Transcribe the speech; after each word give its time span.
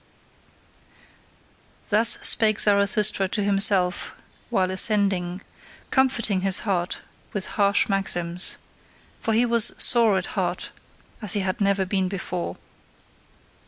Thus 1.89 2.17
spake 2.23 2.59
Zarathustra 2.59 3.27
to 3.29 3.43
himself 3.43 4.19
while 4.49 4.71
ascending, 4.71 5.41
comforting 5.91 6.41
his 6.41 6.61
heart 6.65 7.01
with 7.33 7.45
harsh 7.53 7.87
maxims: 7.87 8.57
for 9.19 9.35
he 9.35 9.45
was 9.45 9.73
sore 9.77 10.17
at 10.17 10.33
heart 10.33 10.71
as 11.21 11.33
he 11.33 11.41
had 11.41 11.61
never 11.61 11.85
been 11.85 12.07
before. 12.07 12.57